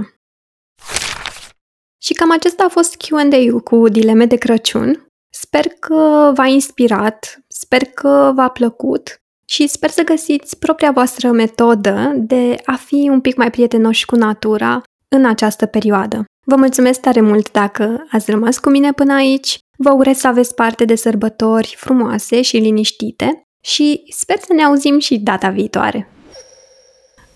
Și 2.01 2.13
cam 2.13 2.31
acesta 2.31 2.63
a 2.63 2.69
fost 2.69 2.95
Q&A-ul 2.95 3.59
cu 3.59 3.89
dileme 3.89 4.25
de 4.25 4.35
Crăciun. 4.35 5.07
Sper 5.33 5.65
că 5.79 6.31
v-a 6.35 6.47
inspirat, 6.47 7.39
sper 7.47 7.83
că 7.83 8.31
v-a 8.35 8.49
plăcut 8.49 9.21
și 9.49 9.67
sper 9.67 9.89
să 9.89 10.03
găsiți 10.03 10.57
propria 10.57 10.91
voastră 10.91 11.31
metodă 11.31 12.11
de 12.15 12.55
a 12.65 12.75
fi 12.75 13.07
un 13.11 13.21
pic 13.21 13.35
mai 13.35 13.49
prietenoși 13.49 14.05
cu 14.05 14.15
natura 14.15 14.81
în 15.15 15.25
această 15.25 15.65
perioadă. 15.65 16.25
Vă 16.45 16.55
mulțumesc 16.55 16.99
tare 16.99 17.21
mult 17.21 17.51
dacă 17.51 18.07
ați 18.11 18.31
rămas 18.31 18.57
cu 18.57 18.69
mine 18.69 18.91
până 18.91 19.13
aici. 19.13 19.57
Vă 19.77 19.91
urez 19.91 20.17
să 20.17 20.27
aveți 20.27 20.55
parte 20.55 20.85
de 20.85 20.95
sărbători 20.95 21.75
frumoase 21.77 22.41
și 22.41 22.57
liniștite 22.57 23.41
și 23.63 24.03
sper 24.09 24.37
să 24.39 24.53
ne 24.53 24.63
auzim 24.63 24.99
și 24.99 25.17
data 25.17 25.49
viitoare. 25.49 26.09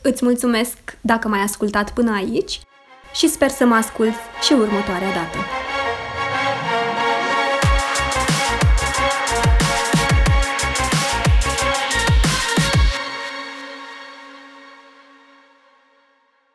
Îți 0.02 0.26
mulțumesc 0.26 0.78
dacă 1.02 1.28
m-ai 1.28 1.42
ascultat 1.42 1.94
până 1.94 2.12
aici 2.14 2.60
și 3.14 3.28
sper 3.28 3.50
să 3.50 3.66
mă 3.66 3.76
ascult 3.76 4.14
și 4.42 4.54
următoarea 4.54 5.12
dată. 5.14 5.38